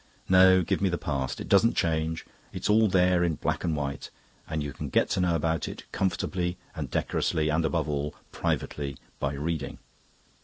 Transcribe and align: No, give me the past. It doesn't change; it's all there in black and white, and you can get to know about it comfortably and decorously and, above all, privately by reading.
No, 0.27 0.63
give 0.63 0.81
me 0.81 0.89
the 0.89 0.97
past. 0.97 1.39
It 1.39 1.47
doesn't 1.47 1.75
change; 1.75 2.25
it's 2.51 2.71
all 2.71 2.87
there 2.87 3.23
in 3.23 3.35
black 3.35 3.63
and 3.63 3.75
white, 3.77 4.09
and 4.49 4.63
you 4.63 4.73
can 4.73 4.89
get 4.89 5.11
to 5.11 5.19
know 5.21 5.35
about 5.35 5.67
it 5.67 5.83
comfortably 5.91 6.57
and 6.75 6.89
decorously 6.89 7.49
and, 7.49 7.63
above 7.63 7.87
all, 7.87 8.15
privately 8.31 8.97
by 9.19 9.33
reading. 9.35 9.77